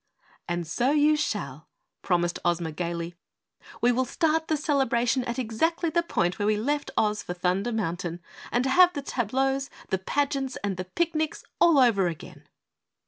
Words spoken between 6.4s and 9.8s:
we left Oz for Thunder Mountain, and have the tableaux,